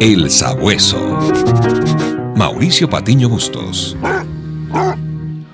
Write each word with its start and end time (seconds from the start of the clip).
El 0.00 0.30
Sabueso. 0.30 0.98
Mauricio 2.36 2.88
Patiño 2.90 3.30
Bustos. 3.30 3.96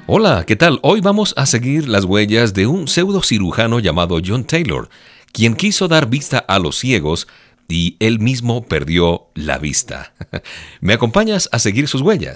Hola, 0.07 0.45
¿qué 0.45 0.57
tal? 0.57 0.81
Hoy 0.83 1.01
vamos 1.01 1.33
a 1.37 1.47
seguir 1.47 1.89
las 1.89 2.05
huellas 2.05 2.53
de 2.53 2.67
un 2.67 2.89
pseudo 2.89 3.23
cirujano 3.23 3.79
llamado 3.79 4.19
John 4.25 4.45
Taylor, 4.45 4.89
quien 5.33 5.55
quiso 5.55 5.87
dar 5.87 6.11
vista 6.11 6.39
a 6.39 6.59
los 6.59 6.77
ciegos 6.77 7.29
y 7.69 7.97
él 8.01 8.19
mismo 8.19 8.65
perdió 8.65 9.29
la 9.35 9.59
vista. 9.59 10.13
¿Me 10.81 10.95
acompañas 10.95 11.49
a 11.53 11.61
seguir 11.61 11.87
sus 11.87 12.03
huellas? 12.03 12.35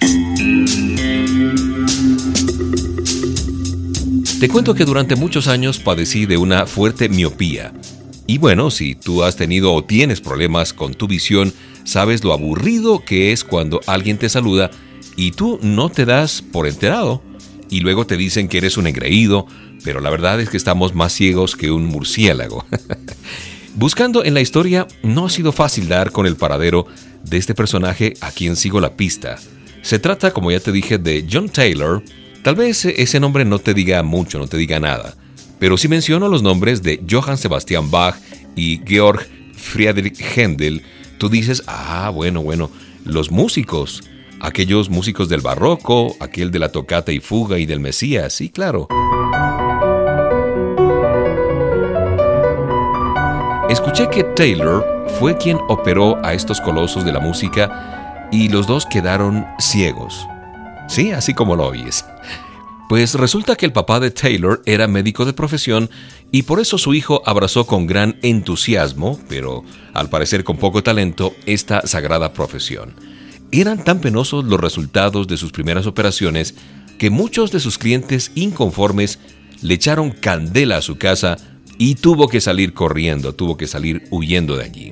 Te 4.39 4.47
cuento 4.47 4.73
que 4.75 4.85
durante 4.85 5.15
muchos 5.17 5.47
años 5.47 5.79
padecí 5.79 6.25
de 6.25 6.37
una 6.37 6.67
fuerte 6.67 7.09
miopía. 7.09 7.73
Y 8.29 8.39
bueno, 8.39 8.71
si 8.71 8.93
tú 8.93 9.23
has 9.23 9.37
tenido 9.37 9.73
o 9.73 9.85
tienes 9.85 10.19
problemas 10.19 10.73
con 10.73 10.93
tu 10.93 11.07
visión, 11.07 11.53
sabes 11.85 12.25
lo 12.25 12.33
aburrido 12.33 13.05
que 13.05 13.31
es 13.31 13.45
cuando 13.45 13.79
alguien 13.87 14.17
te 14.17 14.27
saluda 14.27 14.69
y 15.15 15.31
tú 15.31 15.59
no 15.61 15.89
te 15.89 16.05
das 16.05 16.41
por 16.41 16.67
enterado. 16.67 17.23
Y 17.69 17.79
luego 17.79 18.05
te 18.05 18.17
dicen 18.17 18.49
que 18.49 18.57
eres 18.57 18.75
un 18.75 18.85
engreído, 18.85 19.47
pero 19.85 20.01
la 20.01 20.09
verdad 20.09 20.41
es 20.41 20.49
que 20.49 20.57
estamos 20.57 20.93
más 20.93 21.13
ciegos 21.13 21.55
que 21.55 21.71
un 21.71 21.85
murciélago. 21.85 22.65
Buscando 23.75 24.25
en 24.25 24.33
la 24.33 24.41
historia, 24.41 24.87
no 25.03 25.25
ha 25.25 25.29
sido 25.29 25.53
fácil 25.53 25.87
dar 25.87 26.11
con 26.11 26.25
el 26.25 26.35
paradero 26.35 26.85
de 27.23 27.37
este 27.37 27.55
personaje 27.55 28.15
a 28.19 28.31
quien 28.31 28.57
sigo 28.57 28.81
la 28.81 28.97
pista. 28.97 29.37
Se 29.83 29.99
trata, 29.99 30.31
como 30.31 30.51
ya 30.51 30.59
te 30.59 30.73
dije, 30.73 30.97
de 30.97 31.25
John 31.31 31.47
Taylor. 31.47 32.03
Tal 32.43 32.55
vez 32.55 32.83
ese 32.83 33.21
nombre 33.21 33.45
no 33.45 33.59
te 33.59 33.73
diga 33.73 34.03
mucho, 34.03 34.37
no 34.37 34.47
te 34.47 34.57
diga 34.57 34.81
nada 34.81 35.15
pero 35.59 35.77
si 35.77 35.87
menciono 35.87 36.27
los 36.27 36.43
nombres 36.43 36.83
de 36.83 37.03
Johann 37.09 37.37
Sebastian 37.37 37.89
Bach 37.89 38.15
y 38.55 38.81
Georg 38.85 39.27
Friedrich 39.53 40.19
Händel, 40.19 40.83
tú 41.17 41.29
dices, 41.29 41.63
ah, 41.67 42.11
bueno, 42.13 42.41
bueno, 42.41 42.69
los 43.05 43.31
músicos, 43.31 44.03
aquellos 44.39 44.89
músicos 44.89 45.29
del 45.29 45.41
barroco, 45.41 46.15
aquel 46.19 46.51
de 46.51 46.59
la 46.59 46.71
tocata 46.71 47.11
y 47.11 47.19
fuga 47.19 47.57
y 47.57 47.65
del 47.65 47.79
Mesías, 47.79 48.33
sí, 48.33 48.49
claro. 48.49 48.87
Escuché 53.69 54.09
que 54.09 54.23
Taylor 54.23 54.85
fue 55.19 55.37
quien 55.37 55.57
operó 55.67 56.23
a 56.23 56.33
estos 56.33 56.61
colosos 56.61 57.03
de 57.03 57.11
la 57.11 57.19
música 57.19 58.29
y 58.31 58.49
los 58.49 58.67
dos 58.67 58.85
quedaron 58.85 59.45
ciegos. 59.59 60.27
Sí, 60.87 61.11
así 61.11 61.33
como 61.33 61.55
lo 61.55 61.65
oyes. 61.65 62.05
Pues 62.89 63.15
resulta 63.15 63.57
que 63.57 63.65
el 63.65 63.73
papá 63.73 63.99
de 63.99 64.11
Taylor 64.11 64.61
era 64.65 64.87
médico 64.87 65.25
de 65.25 65.33
profesión 65.33 65.89
y 66.31 66.43
por 66.43 66.61
eso 66.61 66.77
su 66.77 66.93
hijo 66.93 67.21
abrazó 67.25 67.67
con 67.67 67.85
gran 67.85 68.17
entusiasmo, 68.21 69.19
pero 69.27 69.65
al 69.93 70.09
parecer 70.09 70.45
con 70.45 70.57
poco 70.57 70.81
talento, 70.83 71.33
esta 71.45 71.85
sagrada 71.85 72.31
profesión. 72.31 72.95
Eran 73.51 73.83
tan 73.83 73.99
penosos 73.99 74.45
los 74.45 74.59
resultados 74.59 75.27
de 75.27 75.35
sus 75.35 75.51
primeras 75.51 75.85
operaciones 75.85 76.55
que 76.97 77.09
muchos 77.09 77.51
de 77.51 77.59
sus 77.59 77.77
clientes 77.77 78.31
inconformes 78.35 79.19
le 79.61 79.73
echaron 79.73 80.11
candela 80.11 80.77
a 80.77 80.81
su 80.81 80.97
casa 80.97 81.37
y 81.77 81.95
tuvo 81.95 82.29
que 82.29 82.39
salir 82.39 82.73
corriendo, 82.73 83.35
tuvo 83.35 83.57
que 83.57 83.67
salir 83.67 84.03
huyendo 84.11 84.55
de 84.55 84.63
allí. 84.63 84.91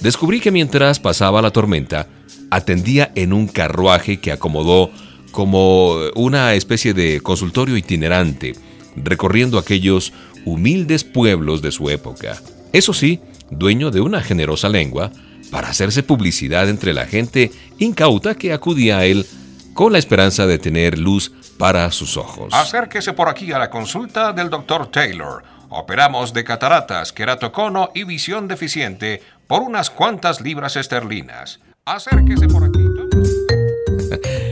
Descubrí 0.00 0.40
que 0.40 0.50
mientras 0.50 0.98
pasaba 1.00 1.42
la 1.42 1.50
tormenta, 1.50 2.08
atendía 2.50 3.12
en 3.14 3.34
un 3.34 3.46
carruaje 3.46 4.20
que 4.20 4.32
acomodó 4.32 4.90
como 5.30 5.94
una 6.14 6.54
especie 6.54 6.94
de 6.94 7.20
consultorio 7.20 7.76
itinerante, 7.76 8.54
recorriendo 8.96 9.58
aquellos 9.58 10.12
humildes 10.44 11.04
pueblos 11.04 11.62
de 11.62 11.72
su 11.72 11.90
época. 11.90 12.40
Eso 12.72 12.92
sí, 12.92 13.20
dueño 13.50 13.90
de 13.90 14.00
una 14.00 14.22
generosa 14.22 14.68
lengua, 14.68 15.10
para 15.50 15.68
hacerse 15.68 16.02
publicidad 16.02 16.68
entre 16.68 16.94
la 16.94 17.06
gente 17.06 17.50
incauta 17.78 18.34
que 18.34 18.52
acudía 18.52 18.98
a 18.98 19.04
él 19.04 19.26
con 19.74 19.92
la 19.92 19.98
esperanza 19.98 20.46
de 20.46 20.58
tener 20.58 20.98
luz 20.98 21.32
para 21.58 21.90
sus 21.90 22.16
ojos. 22.16 22.52
Acérquese 22.52 23.12
por 23.12 23.28
aquí 23.28 23.52
a 23.52 23.58
la 23.58 23.70
consulta 23.70 24.32
del 24.32 24.50
doctor 24.50 24.90
Taylor. 24.90 25.42
Operamos 25.68 26.32
de 26.32 26.44
cataratas, 26.44 27.12
queratocono 27.12 27.90
y 27.94 28.04
visión 28.04 28.48
deficiente 28.48 29.22
por 29.46 29.62
unas 29.62 29.90
cuantas 29.90 30.40
libras 30.40 30.76
esterlinas. 30.76 31.60
Acérquese 31.84 32.48
por 32.48 32.64
aquí. 32.64 32.80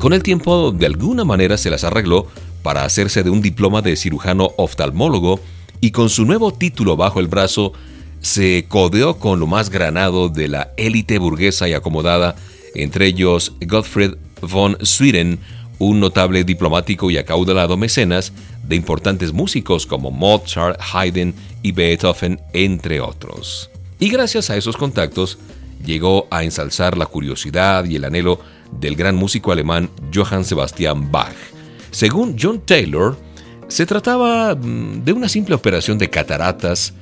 Con 0.00 0.14
el 0.14 0.22
tiempo, 0.22 0.72
de 0.72 0.86
alguna 0.86 1.24
manera 1.24 1.58
se 1.58 1.68
las 1.68 1.84
arregló 1.84 2.26
para 2.62 2.86
hacerse 2.86 3.22
de 3.22 3.28
un 3.28 3.42
diploma 3.42 3.82
de 3.82 3.96
cirujano 3.96 4.52
oftalmólogo 4.56 5.40
y 5.82 5.90
con 5.90 6.08
su 6.08 6.24
nuevo 6.24 6.54
título 6.54 6.96
bajo 6.96 7.20
el 7.20 7.28
brazo, 7.28 7.74
se 8.22 8.64
codeó 8.66 9.18
con 9.18 9.38
lo 9.38 9.46
más 9.46 9.68
granado 9.68 10.30
de 10.30 10.48
la 10.48 10.72
élite 10.78 11.18
burguesa 11.18 11.68
y 11.68 11.74
acomodada, 11.74 12.34
entre 12.74 13.08
ellos 13.08 13.52
Gottfried 13.60 14.14
von 14.40 14.78
Swieren, 14.80 15.38
un 15.78 16.00
notable 16.00 16.44
diplomático 16.44 17.10
y 17.10 17.18
acaudalado 17.18 17.76
mecenas 17.76 18.32
de 18.66 18.76
importantes 18.76 19.34
músicos 19.34 19.84
como 19.84 20.10
Mozart, 20.10 20.80
Haydn 20.94 21.34
y 21.62 21.72
Beethoven, 21.72 22.40
entre 22.54 23.02
otros. 23.02 23.68
Y 23.98 24.08
gracias 24.08 24.48
a 24.48 24.56
esos 24.56 24.78
contactos, 24.78 25.36
llegó 25.84 26.26
a 26.30 26.42
ensalzar 26.42 26.96
la 26.96 27.04
curiosidad 27.04 27.84
y 27.84 27.96
el 27.96 28.06
anhelo 28.06 28.40
del 28.78 28.96
gran 28.96 29.16
músico 29.16 29.52
alemán 29.52 29.90
Johann 30.14 30.44
Sebastian 30.44 31.10
Bach. 31.10 31.34
Según 31.90 32.36
John 32.40 32.60
Taylor, 32.60 33.16
se 33.68 33.86
trataba 33.86 34.54
mm, 34.54 35.04
de 35.04 35.12
una 35.12 35.28
simple 35.28 35.54
operación 35.54 35.98
de 35.98 36.10
cataratas 36.10 36.94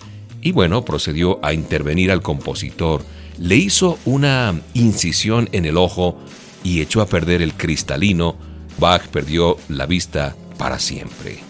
y 0.42 0.52
bueno, 0.52 0.84
procedió 0.84 1.38
a 1.44 1.52
intervenir 1.52 2.10
al 2.10 2.22
compositor. 2.22 3.02
Le 3.38 3.56
hizo 3.56 3.98
una 4.04 4.60
incisión 4.74 5.48
en 5.52 5.64
el 5.64 5.76
ojo 5.76 6.18
y 6.62 6.80
echó 6.80 7.00
a 7.00 7.06
perder 7.06 7.42
el 7.42 7.54
cristalino. 7.54 8.36
Bach 8.78 9.08
perdió 9.08 9.56
la 9.68 9.86
vista 9.86 10.36
para 10.58 10.78
siempre. 10.78 11.47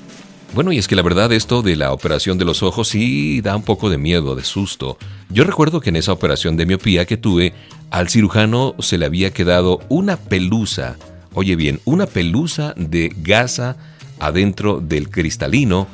Bueno, 0.55 0.73
y 0.73 0.79
es 0.79 0.89
que 0.89 0.97
la 0.97 1.03
verdad 1.03 1.31
esto 1.33 1.63
de 1.63 1.77
la 1.77 1.93
operación 1.93 2.39
de 2.39 2.45
los 2.45 2.63
ojos 2.63 2.89
sí 2.89 3.41
da 3.43 3.55
un 3.55 3.63
poco 3.63 3.91
de 3.91 3.99
miedo, 3.99 4.35
de 4.35 4.45
susto. 4.45 4.97
Yo 5.29 5.45
recuerdo 5.45 5.81
que 5.81 5.91
en 5.91 5.97
esa 5.97 6.13
operación 6.13 6.57
de 6.57 6.67
miopía 6.67 7.05
que 7.05 7.17
tuve, 7.17 7.53
al 7.91 8.09
cirujano 8.09 8.75
se 8.79 8.99
le 8.99 9.07
había 9.07 9.33
quedado 9.33 9.81
una 9.89 10.17
pelusa, 10.17 10.97
oye 11.35 11.55
bien, 11.55 11.81
una 11.85 12.07
pelusa 12.07 12.75
de 12.77 13.13
gasa 13.23 13.77
adentro 14.19 14.81
del 14.81 15.11
cristalino 15.11 15.87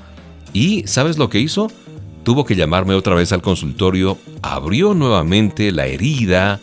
y 0.53 0.85
¿sabes 0.87 1.19
lo 1.19 1.29
que 1.29 1.41
hizo? 1.41 1.71
Tuvo 2.23 2.45
que 2.45 2.57
llamarme 2.57 2.95
otra 2.95 3.15
vez 3.15 3.33
al 3.33 3.43
consultorio, 3.43 4.19
abrió 4.41 4.95
nuevamente 4.95 5.73
la 5.73 5.87
herida 5.87 6.61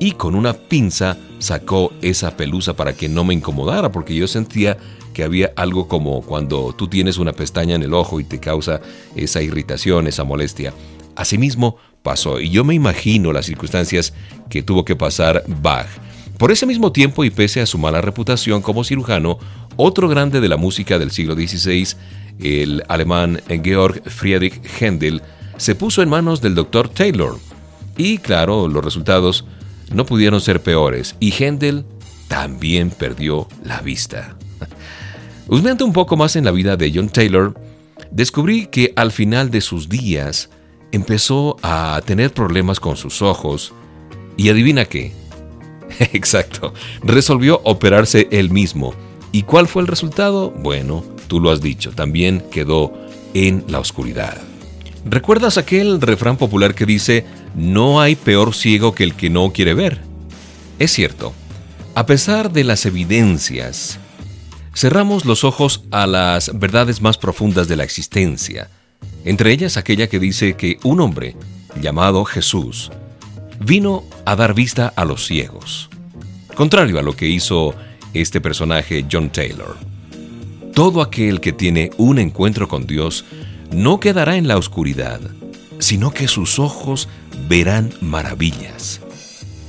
y 0.00 0.12
con 0.12 0.34
una 0.34 0.52
pinza 0.52 1.16
sacó 1.38 1.92
esa 2.02 2.36
pelusa 2.36 2.74
para 2.74 2.94
que 2.94 3.08
no 3.08 3.24
me 3.24 3.34
incomodara 3.34 3.90
porque 3.90 4.14
yo 4.14 4.26
sentía 4.26 4.76
que 5.12 5.24
había 5.24 5.52
algo 5.56 5.88
como 5.88 6.22
cuando 6.22 6.72
tú 6.76 6.88
tienes 6.88 7.18
una 7.18 7.32
pestaña 7.32 7.74
en 7.74 7.82
el 7.82 7.94
ojo 7.94 8.20
y 8.20 8.24
te 8.24 8.38
causa 8.38 8.80
esa 9.16 9.42
irritación, 9.42 10.06
esa 10.06 10.24
molestia. 10.24 10.72
Asimismo 11.16 11.76
pasó, 12.02 12.40
y 12.40 12.50
yo 12.50 12.64
me 12.64 12.74
imagino 12.74 13.32
las 13.32 13.46
circunstancias 13.46 14.14
que 14.48 14.62
tuvo 14.62 14.84
que 14.84 14.94
pasar 14.94 15.42
Bach. 15.48 15.88
Por 16.38 16.52
ese 16.52 16.66
mismo 16.66 16.92
tiempo 16.92 17.24
y 17.24 17.30
pese 17.30 17.60
a 17.60 17.66
su 17.66 17.78
mala 17.78 18.00
reputación 18.00 18.62
como 18.62 18.84
cirujano, 18.84 19.38
otro 19.76 20.08
grande 20.08 20.40
de 20.40 20.48
la 20.48 20.56
música 20.56 20.98
del 21.00 21.10
siglo 21.10 21.34
XVI, 21.34 21.88
el 22.38 22.84
alemán 22.88 23.40
Georg 23.64 24.08
Friedrich 24.08 24.60
Händel, 24.80 25.22
se 25.56 25.74
puso 25.74 26.00
en 26.02 26.08
manos 26.08 26.40
del 26.40 26.54
doctor 26.54 26.88
Taylor. 26.88 27.36
Y 27.96 28.18
claro, 28.18 28.68
los 28.68 28.84
resultados 28.84 29.44
no 29.92 30.06
pudieron 30.06 30.40
ser 30.40 30.62
peores, 30.62 31.16
y 31.20 31.32
Händel 31.32 31.84
también 32.28 32.90
perdió 32.90 33.48
la 33.64 33.80
vista. 33.80 34.36
Husmeando 35.48 35.84
un 35.84 35.92
poco 35.92 36.16
más 36.16 36.36
en 36.36 36.44
la 36.44 36.50
vida 36.50 36.76
de 36.76 36.92
John 36.94 37.08
Taylor, 37.08 37.54
descubrí 38.10 38.66
que 38.66 38.92
al 38.96 39.12
final 39.12 39.50
de 39.50 39.60
sus 39.60 39.88
días 39.88 40.50
empezó 40.92 41.56
a 41.62 42.00
tener 42.04 42.32
problemas 42.32 42.80
con 42.80 42.96
sus 42.96 43.22
ojos 43.22 43.72
y 44.36 44.50
adivina 44.50 44.84
qué. 44.84 45.12
Exacto, 46.12 46.74
resolvió 47.02 47.60
operarse 47.64 48.28
él 48.30 48.50
mismo. 48.50 48.94
¿Y 49.32 49.42
cuál 49.42 49.68
fue 49.68 49.82
el 49.82 49.88
resultado? 49.88 50.50
Bueno, 50.50 51.04
tú 51.26 51.40
lo 51.40 51.50
has 51.50 51.60
dicho, 51.60 51.92
también 51.92 52.42
quedó 52.50 52.92
en 53.34 53.64
la 53.68 53.80
oscuridad. 53.80 54.38
¿Recuerdas 55.04 55.58
aquel 55.58 56.00
refrán 56.00 56.36
popular 56.36 56.74
que 56.74 56.86
dice, 56.86 57.24
no 57.54 58.00
hay 58.00 58.16
peor 58.16 58.54
ciego 58.54 58.94
que 58.94 59.04
el 59.04 59.14
que 59.14 59.30
no 59.30 59.52
quiere 59.52 59.74
ver? 59.74 60.00
Es 60.78 60.92
cierto, 60.92 61.32
a 61.94 62.06
pesar 62.06 62.52
de 62.52 62.64
las 62.64 62.86
evidencias 62.86 63.98
cerramos 64.74 65.24
los 65.24 65.42
ojos 65.44 65.82
a 65.90 66.06
las 66.06 66.56
verdades 66.58 67.00
más 67.00 67.18
profundas 67.18 67.66
de 67.68 67.76
la 67.76 67.84
existencia, 67.84 68.70
entre 69.24 69.52
ellas 69.52 69.76
aquella 69.76 70.08
que 70.08 70.20
dice 70.20 70.54
que 70.54 70.78
un 70.84 71.00
hombre 71.00 71.34
llamado 71.80 72.24
Jesús 72.24 72.90
vino 73.60 74.04
a 74.24 74.36
dar 74.36 74.54
vista 74.54 74.92
a 74.94 75.04
los 75.04 75.26
ciegos, 75.26 75.90
contrario 76.54 76.98
a 76.98 77.02
lo 77.02 77.16
que 77.16 77.26
hizo 77.26 77.74
este 78.14 78.40
personaje 78.40 79.04
John 79.10 79.30
Taylor. 79.30 79.76
Todo 80.74 81.02
aquel 81.02 81.40
que 81.40 81.52
tiene 81.52 81.90
un 81.96 82.18
encuentro 82.18 82.68
con 82.68 82.86
Dios 82.86 83.24
no 83.72 84.00
quedará 84.00 84.36
en 84.36 84.48
la 84.48 84.56
oscuridad, 84.56 85.20
sino 85.78 86.10
que 86.10 86.28
sus 86.28 86.58
ojos 86.58 87.08
verán 87.48 87.92
maravillas. 88.00 89.00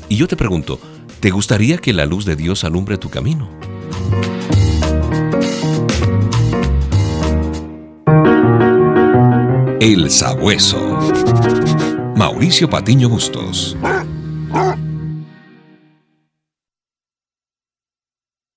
Y 0.07 0.15
yo 0.15 0.27
te 0.27 0.35
pregunto, 0.35 0.79
¿te 1.19 1.29
gustaría 1.29 1.77
que 1.77 1.93
la 1.93 2.05
luz 2.05 2.25
de 2.25 2.35
Dios 2.35 2.63
alumbre 2.63 2.97
tu 2.97 3.09
camino? 3.09 3.49
El 9.79 10.09
Sabueso. 10.09 10.99
Mauricio 12.15 12.69
Patiño 12.69 13.07
Bustos. 13.07 13.77